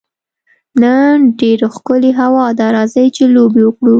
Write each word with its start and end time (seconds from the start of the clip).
نن 0.81 1.17
ډېره 1.39 1.67
ښکلې 1.75 2.11
هوا 2.19 2.45
ده، 2.57 2.65
راځئ 2.75 3.07
چي 3.15 3.23
لوبي 3.35 3.61
وکړو. 3.65 3.89